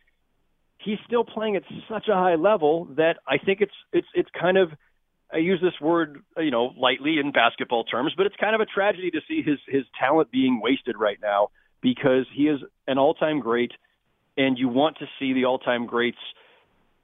he's 0.78 0.98
still 1.06 1.24
playing 1.24 1.54
at 1.54 1.62
such 1.88 2.08
a 2.08 2.14
high 2.14 2.34
level 2.34 2.86
that 2.96 3.18
I 3.28 3.38
think 3.38 3.60
it's 3.60 3.72
it's 3.92 4.08
it's 4.14 4.30
kind 4.38 4.56
of 4.56 4.72
I 5.32 5.38
use 5.38 5.60
this 5.60 5.78
word 5.80 6.22
you 6.36 6.50
know 6.50 6.72
lightly 6.76 7.18
in 7.18 7.32
basketball 7.32 7.84
terms, 7.84 8.12
but 8.16 8.26
it's 8.26 8.36
kind 8.36 8.54
of 8.54 8.60
a 8.60 8.66
tragedy 8.66 9.10
to 9.10 9.20
see 9.28 9.42
his 9.42 9.58
his 9.66 9.84
talent 9.98 10.30
being 10.30 10.60
wasted 10.62 10.96
right 10.98 11.18
now 11.22 11.48
because 11.80 12.26
he 12.34 12.44
is 12.44 12.60
an 12.86 12.98
all-time 12.98 13.40
great, 13.40 13.72
and 14.36 14.58
you 14.58 14.68
want 14.68 14.98
to 14.98 15.06
see 15.18 15.32
the 15.32 15.44
all-time 15.44 15.86
greats 15.86 16.18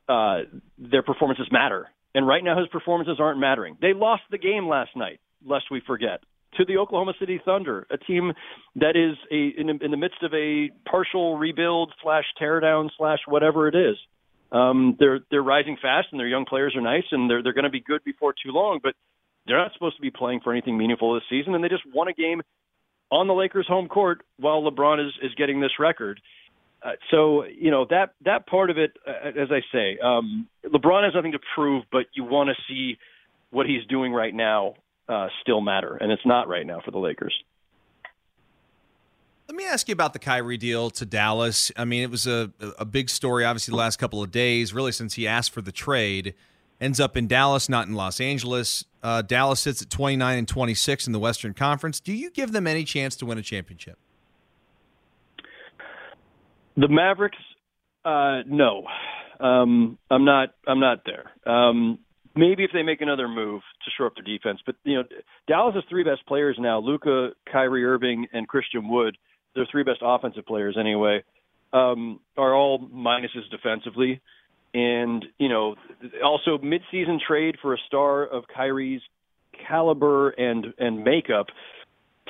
uh, 0.09 0.38
their 0.78 1.02
performances 1.02 1.47
matter. 1.50 1.88
And 2.14 2.26
right 2.26 2.43
now, 2.45 2.59
his 2.59 2.69
performances 2.69 3.16
aren't 3.19 3.40
mattering. 3.40 3.76
They 3.81 3.93
lost 3.93 4.23
the 4.31 4.38
game 4.38 4.69
last 4.69 4.90
night, 4.97 5.21
lest 5.45 5.64
we 5.71 5.83
forget, 5.87 6.21
to 6.57 6.64
the 6.64 6.76
Oklahoma 6.76 7.14
City 7.19 7.40
Thunder, 7.45 7.87
a 7.90 7.99
team 7.99 8.33
that 8.76 8.97
is 8.97 9.16
a 9.31 9.61
in, 9.61 9.69
in 9.83 9.90
the 9.90 9.97
midst 9.97 10.23
of 10.23 10.33
a 10.33 10.71
partial 10.88 11.37
rebuild 11.37 11.93
slash 12.02 12.25
teardown 12.40 12.90
slash 12.97 13.19
whatever 13.26 13.69
it 13.69 13.75
is. 13.75 13.97
Um, 14.54 14.96
they're 15.00 15.18
they're 15.30 15.42
rising 15.42 15.76
fast, 15.82 16.08
and 16.12 16.20
their 16.20 16.28
young 16.28 16.44
players 16.44 16.75
are 16.76 16.80
nice, 16.80 17.04
and 17.11 17.28
they're 17.28 17.42
they're 17.42 17.52
going 17.52 17.64
to 17.64 17.70
be 17.70 17.80
good 17.80 18.04
before 18.04 18.32
too 18.32 18.52
long. 18.52 18.78
But 18.80 18.94
they're 19.46 19.58
not 19.58 19.73
supposed 19.73 19.96
to 19.96 20.02
be 20.02 20.11
playing 20.11 20.40
for 20.44 20.52
anything 20.52 20.78
meaningful 20.78 21.14
this 21.14 21.25
season, 21.28 21.54
and 21.54 21.64
they 21.64 21.68
just 21.68 21.82
won 21.92 22.06
a 22.06 22.12
game 22.12 22.40
on 23.11 23.26
the 23.26 23.34
Lakers' 23.34 23.66
home 23.68 23.88
court 23.88 24.23
while 24.38 24.62
LeBron 24.62 25.04
is 25.04 25.12
is 25.23 25.34
getting 25.37 25.61
this 25.61 25.73
record. 25.80 26.20
Uh, 26.84 26.92
so 27.11 27.44
you 27.44 27.73
know 27.73 27.87
that 27.90 28.14
that 28.25 28.46
part 28.46 28.70
of 28.70 28.78
it, 28.78 28.92
uh, 29.06 29.28
as 29.28 29.49
I 29.50 29.61
say, 29.73 29.99
um, 29.99 30.46
LeBron 30.64 31.04
has 31.04 31.14
nothing 31.14 31.32
to 31.32 31.40
prove, 31.56 31.84
but 31.90 32.06
you 32.14 32.23
want 32.23 32.49
to 32.50 32.54
see 32.68 32.96
what 33.50 33.66
he's 33.66 33.84
doing 33.88 34.12
right 34.12 34.34
now 34.34 34.75
uh, 35.08 35.28
still 35.42 35.61
matter, 35.61 35.96
and 35.96 36.12
it's 36.12 36.25
not 36.25 36.46
right 36.46 36.66
now 36.66 36.80
for 36.84 36.92
the 36.92 36.99
Lakers. 36.99 37.34
Let 39.47 39.57
me 39.57 39.67
ask 39.67 39.89
you 39.89 39.93
about 39.93 40.15
the 40.15 40.19
Kyrie 40.19 40.57
deal 40.57 40.89
to 40.91 41.05
Dallas. 41.05 41.71
I 41.77 41.85
mean, 41.85 42.03
it 42.03 42.11
was 42.11 42.27
a 42.27 42.51
a 42.79 42.85
big 42.85 43.11
story, 43.11 43.45
obviously, 43.45 43.73
the 43.73 43.77
last 43.77 43.99
couple 43.99 44.23
of 44.23 44.31
days, 44.31 44.73
really 44.73 44.93
since 44.93 45.15
he 45.15 45.27
asked 45.27 45.51
for 45.51 45.61
the 45.61 45.73
trade. 45.73 46.35
Ends 46.81 46.99
up 46.99 47.17
in 47.17 47.27
Dallas, 47.29 47.69
not 47.69 47.87
in 47.87 47.95
Los 47.95 48.21
Angeles. 48.21 48.85
Uh, 49.03 49.23
Dallas 49.23 49.61
sits 49.61 49.83
at 49.83 49.91
29 49.91 50.39
and 50.39 50.49
26 50.49 51.07
in 51.07 51.13
the 51.13 51.19
Western 51.19 51.55
Conference. 51.55 52.01
Do 52.01 52.13
you 52.13 52.31
give 52.31 52.53
them 52.53 52.67
any 52.67 52.85
chance 52.85 53.17
to 53.17 53.27
win 53.27 53.39
a 53.39 53.43
championship? 53.43 53.99
The 56.77 56.89
Mavericks, 56.89 57.39
uh, 58.05 58.41
no, 58.47 58.85
um, 59.41 59.99
I'm 60.11 60.25
not. 60.25 60.51
I'm 60.67 60.81
not 60.81 61.03
there. 61.05 61.31
Um, 61.53 61.99
maybe 62.35 62.65
if 62.65 62.71
they 62.73 62.83
make 62.83 63.01
another 63.01 63.29
move 63.29 63.61
to 63.85 63.91
shore 63.97 64.07
up 64.07 64.15
their 64.17 64.25
defense, 64.25 64.61
but 64.65 64.75
you 64.85 64.97
know, 64.97 65.05
Dallas's 65.47 65.85
three 65.89 66.03
best 66.03 66.27
players 66.27 66.57
now: 66.59 66.81
Luka, 66.81 67.31
Kyrie 67.51 67.85
Irving, 67.85 68.27
and 68.33 68.49
Christian 68.49 68.89
Wood. 68.89 69.17
Their 69.54 69.66
three 69.70 69.84
best 69.84 70.00
offensive 70.02 70.46
players, 70.46 70.76
anyway, 70.78 71.23
um, 71.73 72.20
are 72.37 72.54
all 72.54 72.78
minuses 72.78 73.49
defensively. 73.50 74.20
And 74.73 75.25
you 75.38 75.49
know, 75.49 75.76
also 76.25 76.58
midseason 76.58 77.18
trade 77.26 77.56
for 77.62 77.75
a 77.75 77.78
star 77.87 78.25
of 78.25 78.44
Kyrie's 78.54 79.02
caliber 79.68 80.30
and 80.30 80.66
and 80.78 81.04
makeup 81.04 81.46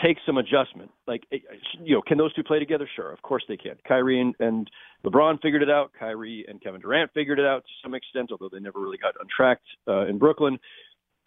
takes 0.02 0.20
some 0.26 0.38
adjustment. 0.38 0.90
Like, 1.06 1.22
eh, 1.32 1.38
you 1.82 1.94
know, 1.94 2.02
can 2.02 2.18
those 2.18 2.34
two 2.34 2.42
play 2.42 2.58
together? 2.58 2.88
Sure, 2.96 3.12
of 3.12 3.22
course 3.22 3.44
they 3.48 3.56
can. 3.56 3.74
Kyrie 3.86 4.20
and, 4.20 4.34
and 4.40 4.70
LeBron 5.04 5.40
figured 5.40 5.62
it 5.62 5.70
out. 5.70 5.92
Kyrie 5.98 6.44
and 6.48 6.60
Kevin 6.60 6.80
Durant 6.80 7.12
figured 7.14 7.38
it 7.38 7.46
out 7.46 7.64
to 7.64 7.72
some 7.82 7.94
extent, 7.94 8.30
although 8.32 8.48
they 8.52 8.60
never 8.60 8.80
really 8.80 8.98
got 8.98 9.14
untracked 9.20 9.66
uh, 9.86 10.06
in 10.06 10.18
Brooklyn. 10.18 10.58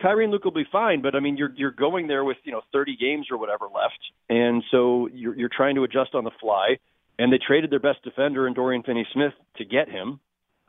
Kyrie 0.02 0.26
and 0.26 0.32
Luke 0.32 0.44
will 0.44 0.52
be 0.52 0.66
fine, 0.72 1.02
but 1.02 1.16
I 1.16 1.20
mean, 1.20 1.38
you're 1.38 1.52
you're 1.56 1.72
going 1.72 2.08
there 2.08 2.24
with 2.24 2.38
you 2.44 2.52
know 2.52 2.62
30 2.72 2.98
games 2.98 3.28
or 3.32 3.38
whatever 3.38 3.66
left, 3.66 4.00
and 4.30 4.64
so 4.72 5.08
you're 5.12 5.36
you're 5.36 5.50
trying 5.56 5.76
to 5.76 5.84
adjust 5.84 6.14
on 6.14 6.24
the 6.24 6.32
fly. 6.40 6.78
And 7.20 7.34
they 7.34 7.40
traded 7.40 7.72
their 7.72 7.80
best 7.80 8.04
defender 8.04 8.48
in 8.48 8.54
Dorian 8.54 8.84
Finney-Smith 8.84 9.34
to 9.56 9.66
get 9.66 9.90
him. 9.90 10.20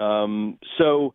Um, 0.01 0.59
so 0.79 1.13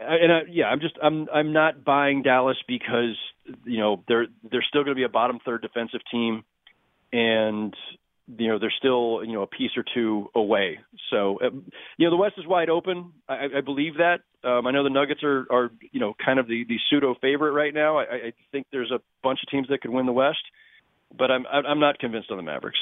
and 0.00 0.32
I, 0.32 0.40
yeah, 0.50 0.66
I'm 0.66 0.80
just 0.80 0.94
I'm 1.02 1.28
I'm 1.32 1.52
not 1.52 1.84
buying 1.84 2.22
Dallas 2.22 2.56
because 2.66 3.16
you 3.64 3.78
know 3.78 4.04
they're 4.06 4.26
they're 4.50 4.64
still 4.68 4.84
going 4.84 4.94
to 4.94 4.98
be 4.98 5.04
a 5.04 5.08
bottom 5.08 5.38
third 5.44 5.62
defensive 5.62 6.00
team, 6.10 6.44
and 7.12 7.74
you 8.36 8.48
know 8.48 8.58
they're 8.58 8.74
still 8.78 9.22
you 9.24 9.32
know 9.32 9.42
a 9.42 9.46
piece 9.46 9.72
or 9.76 9.84
two 9.94 10.30
away. 10.34 10.78
So 11.10 11.38
um, 11.44 11.64
you 11.96 12.06
know 12.06 12.10
the 12.10 12.16
West 12.16 12.34
is 12.38 12.46
wide 12.46 12.70
open. 12.70 13.12
I, 13.28 13.48
I 13.56 13.60
believe 13.60 13.96
that. 13.96 14.20
Um, 14.44 14.66
I 14.66 14.70
know 14.70 14.84
the 14.84 14.90
Nuggets 14.90 15.22
are 15.22 15.46
are 15.50 15.70
you 15.92 16.00
know 16.00 16.14
kind 16.24 16.38
of 16.38 16.46
the 16.46 16.64
the 16.64 16.78
pseudo 16.88 17.16
favorite 17.20 17.52
right 17.52 17.74
now. 17.74 17.98
I, 17.98 18.02
I 18.02 18.32
think 18.52 18.66
there's 18.70 18.90
a 18.90 19.00
bunch 19.22 19.40
of 19.42 19.50
teams 19.50 19.68
that 19.68 19.80
could 19.80 19.90
win 19.90 20.06
the 20.06 20.12
West, 20.12 20.42
but 21.16 21.30
I'm 21.30 21.46
I'm 21.46 21.80
not 21.80 21.98
convinced 21.98 22.30
on 22.30 22.36
the 22.36 22.42
Mavericks. 22.42 22.78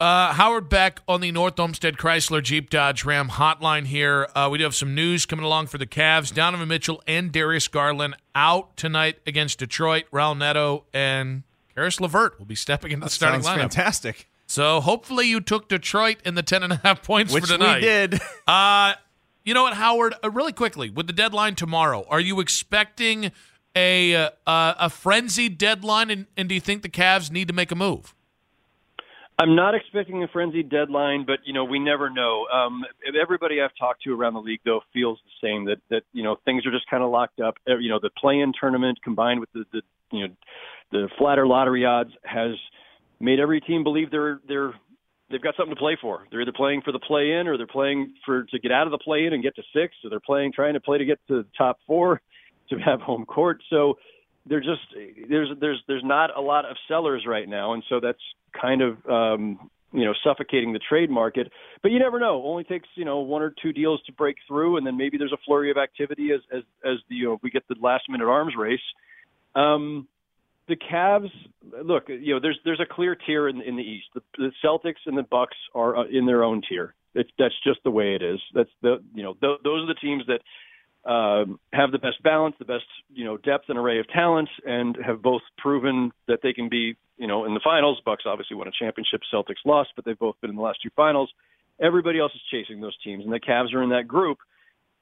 Uh, 0.00 0.32
Howard 0.32 0.68
Beck 0.68 1.00
on 1.06 1.20
the 1.20 1.30
North 1.30 1.58
Olmsted 1.58 1.96
Chrysler 1.96 2.42
Jeep 2.42 2.68
Dodge 2.68 3.04
Ram 3.04 3.28
hotline 3.28 3.86
here. 3.86 4.28
Uh, 4.34 4.48
we 4.50 4.58
do 4.58 4.64
have 4.64 4.74
some 4.74 4.94
news 4.94 5.24
coming 5.24 5.44
along 5.44 5.68
for 5.68 5.78
the 5.78 5.86
Cavs. 5.86 6.34
Donovan 6.34 6.68
Mitchell 6.68 7.00
and 7.06 7.30
Darius 7.30 7.68
Garland 7.68 8.16
out 8.34 8.76
tonight 8.76 9.18
against 9.24 9.60
Detroit. 9.60 10.04
Raul 10.12 10.36
Neto 10.36 10.84
and 10.92 11.44
Caris 11.74 12.00
LeVert 12.00 12.38
will 12.38 12.46
be 12.46 12.56
stepping 12.56 12.90
into 12.90 13.04
that 13.04 13.10
the 13.10 13.14
starting 13.14 13.40
lineup. 13.42 13.60
Fantastic. 13.60 14.28
So 14.46 14.80
hopefully 14.80 15.26
you 15.26 15.40
took 15.40 15.68
Detroit 15.68 16.18
in 16.24 16.34
the 16.34 16.42
ten 16.42 16.62
and 16.64 16.72
a 16.72 16.76
half 16.82 17.02
points 17.02 17.32
Which 17.32 17.44
for 17.44 17.50
tonight. 17.52 17.76
we 17.76 17.80
did. 17.82 18.20
uh, 18.48 18.94
you 19.44 19.54
know 19.54 19.62
what, 19.62 19.74
Howard? 19.74 20.14
Uh, 20.22 20.30
really 20.30 20.52
quickly, 20.52 20.90
with 20.90 21.06
the 21.06 21.12
deadline 21.12 21.54
tomorrow, 21.54 22.06
are 22.08 22.20
you 22.20 22.40
expecting 22.40 23.30
a 23.76 24.14
uh, 24.14 24.30
a 24.46 24.90
frenzied 24.90 25.58
deadline, 25.58 26.10
and, 26.10 26.26
and 26.36 26.48
do 26.48 26.54
you 26.54 26.60
think 26.60 26.82
the 26.82 26.88
Cavs 26.88 27.30
need 27.30 27.48
to 27.48 27.54
make 27.54 27.70
a 27.70 27.74
move? 27.74 28.14
I'm 29.38 29.56
not 29.56 29.74
expecting 29.74 30.22
a 30.22 30.28
frenzied 30.28 30.70
deadline, 30.70 31.24
but 31.26 31.40
you 31.44 31.52
know 31.52 31.64
we 31.64 31.78
never 31.78 32.08
know. 32.08 32.46
Um, 32.52 32.84
everybody 33.20 33.60
I've 33.60 33.76
talked 33.78 34.02
to 34.04 34.14
around 34.14 34.34
the 34.34 34.40
league 34.40 34.60
though 34.64 34.80
feels 34.92 35.18
the 35.24 35.46
same 35.46 35.64
that 35.66 35.78
that 35.90 36.02
you 36.12 36.22
know 36.22 36.36
things 36.44 36.64
are 36.66 36.70
just 36.70 36.88
kind 36.88 37.02
of 37.02 37.10
locked 37.10 37.40
up. 37.40 37.56
You 37.66 37.90
know 37.90 37.98
the 38.00 38.10
play-in 38.10 38.52
tournament 38.58 38.98
combined 39.02 39.40
with 39.40 39.52
the, 39.52 39.64
the 39.72 39.82
you 40.12 40.28
know 40.28 40.34
the 40.92 41.08
flatter 41.18 41.46
lottery 41.46 41.84
odds 41.84 42.12
has 42.22 42.52
made 43.20 43.40
every 43.40 43.60
team 43.60 43.82
believe 43.82 44.10
they're 44.10 44.40
they're 44.46 44.72
they've 45.30 45.42
got 45.42 45.54
something 45.56 45.74
to 45.74 45.78
play 45.78 45.96
for. 46.00 46.26
They're 46.30 46.42
either 46.42 46.52
playing 46.52 46.82
for 46.82 46.92
the 46.92 46.98
play-in 46.98 47.48
or 47.48 47.56
they're 47.56 47.66
playing 47.66 48.14
for 48.24 48.44
to 48.44 48.58
get 48.58 48.72
out 48.72 48.86
of 48.86 48.90
the 48.90 48.98
play-in 48.98 49.32
and 49.32 49.42
get 49.42 49.56
to 49.56 49.62
six, 49.74 49.94
or 50.04 50.10
they're 50.10 50.20
playing 50.20 50.52
trying 50.52 50.74
to 50.74 50.80
play 50.80 50.98
to 50.98 51.04
get 51.04 51.18
to 51.28 51.42
the 51.42 51.46
top 51.56 51.78
four 51.86 52.20
to 52.70 52.76
have 52.76 53.00
home 53.00 53.24
court. 53.26 53.62
So 53.70 53.98
they're 54.46 54.60
just 54.60 54.82
there's 55.28 55.50
there's 55.60 55.82
there's 55.88 56.04
not 56.04 56.36
a 56.36 56.40
lot 56.40 56.64
of 56.64 56.76
sellers 56.88 57.24
right 57.26 57.48
now, 57.48 57.72
and 57.72 57.82
so 57.88 58.00
that's 58.00 58.18
kind 58.60 58.82
of 58.82 59.06
um, 59.06 59.70
you 59.92 60.04
know 60.04 60.12
suffocating 60.24 60.72
the 60.72 60.80
trade 60.80 61.10
market. 61.10 61.50
But 61.82 61.92
you 61.92 61.98
never 61.98 62.18
know. 62.18 62.38
It 62.38 62.44
only 62.44 62.64
takes 62.64 62.88
you 62.94 63.04
know 63.04 63.20
one 63.20 63.42
or 63.42 63.54
two 63.62 63.72
deals 63.72 64.02
to 64.06 64.12
break 64.12 64.36
through, 64.46 64.76
and 64.76 64.86
then 64.86 64.96
maybe 64.96 65.16
there's 65.16 65.32
a 65.32 65.38
flurry 65.46 65.70
of 65.70 65.76
activity 65.76 66.30
as 66.32 66.40
as 66.52 66.62
as 66.84 66.98
the, 67.08 67.16
you 67.16 67.24
know 67.26 67.38
we 67.42 67.50
get 67.50 67.66
the 67.68 67.76
last 67.80 68.04
minute 68.08 68.28
arms 68.28 68.54
race. 68.56 68.80
Um, 69.54 70.08
the 70.68 70.76
Cavs, 70.76 71.30
look, 71.84 72.08
you 72.08 72.34
know, 72.34 72.40
there's 72.40 72.58
there's 72.64 72.80
a 72.80 72.92
clear 72.92 73.14
tier 73.14 73.48
in, 73.48 73.60
in 73.60 73.76
the 73.76 73.82
East. 73.82 74.06
The, 74.14 74.22
the 74.38 74.52
Celtics 74.64 75.04
and 75.06 75.16
the 75.16 75.22
Bucks 75.22 75.56
are 75.74 75.96
uh, 75.96 76.04
in 76.10 76.26
their 76.26 76.44
own 76.44 76.62
tier. 76.68 76.94
It's, 77.14 77.30
that's 77.38 77.54
just 77.64 77.80
the 77.84 77.90
way 77.90 78.14
it 78.14 78.22
is. 78.22 78.40
That's 78.54 78.70
the 78.82 79.02
you 79.14 79.22
know 79.22 79.34
th- 79.34 79.60
those 79.62 79.84
are 79.84 79.86
the 79.86 80.00
teams 80.00 80.24
that 80.26 80.40
um, 81.10 81.60
have 81.72 81.92
the 81.92 81.98
best 81.98 82.22
balance, 82.22 82.56
the 82.58 82.64
best 82.64 82.84
you 83.12 83.24
know 83.24 83.36
depth 83.36 83.66
and 83.68 83.78
array 83.78 83.98
of 84.00 84.08
talent, 84.08 84.48
and 84.66 84.96
have 85.04 85.22
both 85.22 85.42
proven 85.58 86.12
that 86.28 86.40
they 86.42 86.52
can 86.52 86.68
be 86.68 86.96
you 87.18 87.26
know 87.26 87.44
in 87.44 87.54
the 87.54 87.60
finals. 87.62 88.00
Bucks 88.04 88.24
obviously 88.26 88.56
won 88.56 88.68
a 88.68 88.72
championship, 88.72 89.20
Celtics 89.32 89.64
lost, 89.64 89.90
but 89.96 90.04
they've 90.04 90.18
both 90.18 90.40
been 90.40 90.50
in 90.50 90.56
the 90.56 90.62
last 90.62 90.78
two 90.82 90.90
finals. 90.96 91.30
Everybody 91.80 92.20
else 92.20 92.32
is 92.34 92.40
chasing 92.50 92.80
those 92.80 92.96
teams, 93.02 93.24
and 93.24 93.32
the 93.32 93.40
Cavs 93.40 93.74
are 93.74 93.82
in 93.82 93.90
that 93.90 94.08
group. 94.08 94.38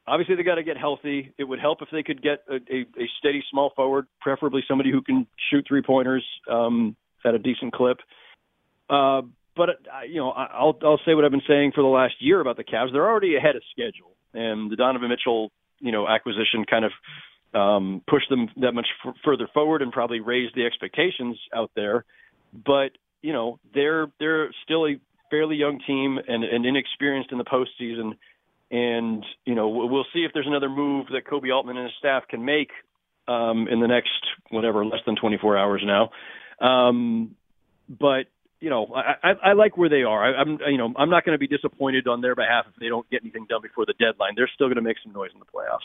Obviously, 0.07 0.35
they 0.35 0.43
got 0.43 0.57
to 0.57 0.65
get 0.65 0.77
healthy. 0.77 1.33
It 1.39 1.45
would 1.45 1.61
help 1.61 1.81
if 1.81 1.89
they 1.93 2.03
could 2.03 2.23
get 2.23 2.43
a, 2.49 2.55
a, 2.55 2.81
a 3.01 3.09
steady 3.19 3.43
small 3.51 3.73
forward, 3.77 4.07
preferably 4.21 4.63
somebody 4.67 4.91
who 4.91 5.01
can 5.01 5.27
shoot 5.51 5.65
three 5.69 5.83
pointers 5.83 6.25
um, 6.51 6.97
at 7.25 7.35
a 7.35 7.39
decent 7.39 7.73
clip. 7.73 7.99
Uh, 8.91 9.23
but 9.57 9.69
uh, 9.71 10.05
you 10.09 10.17
know, 10.17 10.31
I'll 10.31 10.77
I'll 10.83 11.01
say 11.07 11.15
what 11.15 11.25
I've 11.25 11.31
been 11.31 11.43
saying 11.47 11.73
for 11.75 11.83
the 11.83 11.89
last 11.89 12.15
year 12.21 12.41
about 12.41 12.57
the 12.57 12.65
Cavs. 12.65 12.93
They're 12.93 13.09
already 13.09 13.37
ahead 13.37 13.55
of 13.55 13.63
schedule, 13.71 14.13
and 14.35 14.71
the 14.71 14.77
Donovan 14.77 15.09
Mitchell 15.09 15.53
you 15.81 15.93
know 15.93 16.09
acquisition 16.09 16.65
kind 16.69 16.85
of 16.85 16.93
um, 17.55 18.03
pushed 18.09 18.31
them 18.31 18.49
that 18.57 18.73
much 18.73 18.87
f- 19.05 19.15
further 19.25 19.49
forward 19.53 19.83
and 19.83 19.93
probably 19.93 20.21
raised 20.21 20.55
the 20.55 20.65
expectations 20.65 21.39
out 21.55 21.71
there. 21.77 22.05
But 22.53 22.93
you 23.21 23.33
know 23.33 23.59
they're 23.75 24.07
they're 24.19 24.51
still 24.65 24.87
a 24.87 24.99
fairly 25.31 25.57
young 25.57 25.81
team 25.87 26.19
and, 26.27 26.45
and 26.45 26.65
inexperienced 26.65 27.33
in 27.33 27.39
the 27.39 27.45
postseason. 27.45 28.13
And 28.73 29.25
you 29.45 29.55
know 29.55 29.69
we'll 29.69 30.07
see 30.15 30.25
if 30.25 30.33
there's 30.33 30.47
another 30.47 30.71
move 30.71 31.07
that 31.13 31.27
Koby 31.31 31.55
Altman 31.55 31.77
and 31.77 31.85
his 31.85 31.95
staff 31.99 32.25
can 32.29 32.45
make 32.45 32.71
um, 33.29 33.69
in 33.69 33.81
the 33.81 33.87
next 33.87 34.11
whatever 34.51 34.85
less 34.85 35.01
than 35.07 35.15
24 35.15 35.59
hours 35.59 35.85
now. 35.85 36.11
Um, 36.67 37.37
but 37.89 38.27
you 38.61 38.71
know, 38.71 38.95
I, 38.95 39.31
I, 39.31 39.33
I 39.51 39.53
like 39.55 39.77
where 39.77 39.89
they 39.89 40.05
are. 40.05 40.25
I, 40.25 40.41
I'm, 40.41 40.59
you 40.71 40.79
know, 40.79 40.95
I'm 40.97 41.11
not 41.11 41.25
going 41.25 41.35
to 41.35 41.39
be 41.39 41.49
disappointed 41.49 42.07
on 42.07 42.21
their 42.21 42.37
behalf 42.37 42.67
if 42.73 42.79
they 42.79 42.89
don't 42.89 43.09
get 43.11 43.23
anything 43.23 43.47
done 43.49 43.61
before 43.61 43.85
the 43.85 43.95
deadline. 43.95 44.35
They're 44.37 44.51
still 44.55 44.69
going 44.69 44.77
to 44.77 44.83
make 44.83 44.99
some 45.03 45.13
noise 45.13 45.31
in 45.35 45.41
the 45.41 45.47
playoffs. 45.47 45.81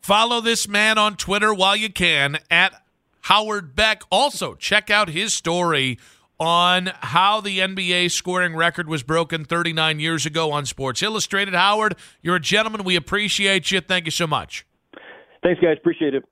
Follow 0.00 0.40
this 0.40 0.68
man 0.68 0.96
on 0.96 1.16
Twitter 1.16 1.52
while 1.52 1.74
you 1.74 1.90
can 1.90 2.38
at 2.50 2.84
Howard 3.22 3.74
Beck. 3.74 4.02
Also, 4.10 4.54
check 4.54 4.90
out 4.90 5.08
his 5.08 5.34
story 5.34 5.98
on 6.38 6.90
how 7.00 7.40
the 7.40 7.58
NBA 7.60 8.10
scoring 8.10 8.56
record 8.56 8.88
was 8.88 9.02
broken 9.02 9.44
39 9.44 10.00
years 10.00 10.26
ago 10.26 10.52
on 10.52 10.66
Sports 10.66 11.02
Illustrated. 11.02 11.54
Howard, 11.54 11.96
you're 12.22 12.36
a 12.36 12.40
gentleman. 12.40 12.84
We 12.84 12.96
appreciate 12.96 13.70
you. 13.70 13.80
Thank 13.80 14.06
you 14.06 14.10
so 14.10 14.26
much. 14.26 14.66
Thanks, 15.42 15.60
guys. 15.60 15.76
Appreciate 15.78 16.14
it. 16.14 16.24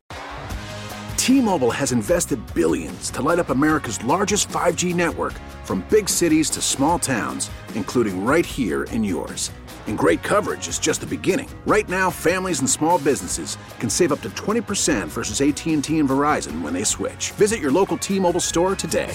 T-Mobile 1.16 1.70
has 1.70 1.92
invested 1.92 2.40
billions 2.52 3.08
to 3.10 3.22
light 3.22 3.38
up 3.38 3.50
America's 3.50 4.02
largest 4.02 4.48
5G 4.48 4.92
network 4.92 5.34
from 5.62 5.86
big 5.88 6.08
cities 6.08 6.50
to 6.50 6.60
small 6.60 6.98
towns, 6.98 7.48
including 7.74 8.24
right 8.24 8.44
here 8.44 8.84
in 8.84 9.04
yours. 9.04 9.52
And 9.86 9.96
great 9.96 10.22
coverage 10.22 10.66
is 10.66 10.80
just 10.80 11.00
the 11.00 11.06
beginning. 11.06 11.48
Right 11.64 11.88
now, 11.88 12.10
families 12.10 12.58
and 12.58 12.68
small 12.68 12.98
businesses 12.98 13.56
can 13.78 13.88
save 13.88 14.10
up 14.10 14.20
to 14.22 14.30
20% 14.30 15.06
versus 15.06 15.40
AT&T 15.40 15.96
and 15.98 16.08
Verizon 16.08 16.60
when 16.60 16.72
they 16.72 16.84
switch. 16.84 17.30
Visit 17.32 17.60
your 17.60 17.70
local 17.70 17.96
T-Mobile 17.96 18.40
store 18.40 18.74
today. 18.74 19.14